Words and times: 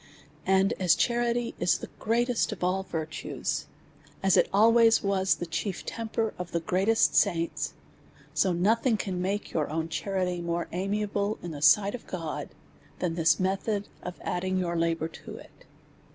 And 0.47 0.73
as 0.79 0.95
charity 0.95 1.53
is 1.59 1.77
the 1.77 1.91
greatest 1.99 2.51
of 2.51 2.63
all 2.63 2.81
virtues, 2.81 3.67
as 4.23 4.35
it 4.35 4.49
al 4.51 4.73
ways 4.73 5.03
was 5.03 5.35
the 5.35 5.45
chief 5.45 5.85
temper 5.85 6.33
of 6.39 6.53
the 6.53 6.59
greatest 6.59 7.13
saints; 7.13 7.75
so 8.33 8.51
nothing 8.51 8.97
can 8.97 9.21
make 9.21 9.53
your 9.53 9.71
ow 9.71 9.81
n 9.81 9.89
charity 9.89 10.41
more 10.41 10.67
amiable 10.71 11.37
in 11.43 11.51
the 11.51 11.61
sight 11.61 11.93
of 11.93 12.07
God, 12.07 12.49
than 12.97 13.13
this 13.13 13.39
method 13.39 13.89
of 14.01 14.17
adding 14.23 14.57
your 14.57 14.75
la 14.75 14.95
bour 14.95 15.07
to 15.07 15.37
it. 15.37 15.65